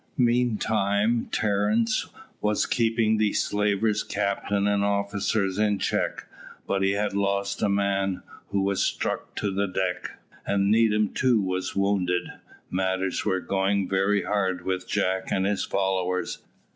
Meantime 0.17 1.29
Terence 1.31 2.07
was 2.41 2.65
keeping 2.65 3.17
the 3.17 3.33
slaver's 3.33 4.01
captain 4.01 4.65
and 4.67 4.83
officers 4.83 5.59
in 5.59 5.77
check, 5.77 6.25
but 6.65 6.81
he 6.81 6.93
had 6.93 7.13
lost 7.13 7.61
a 7.61 7.69
man, 7.69 8.23
who 8.47 8.63
was 8.63 8.81
struck 8.83 9.35
to 9.35 9.51
the 9.51 9.67
deck, 9.67 10.17
and 10.43 10.71
Needham 10.71 11.09
too 11.13 11.39
was 11.39 11.75
wounded. 11.75 12.29
Matters 12.71 13.23
were 13.25 13.41
going 13.41 13.87
very 13.87 14.23
hard 14.23 14.65
with 14.65 14.87
Jack 14.89 15.31
and 15.31 15.45
his 15.45 15.65
followers. 15.65 16.39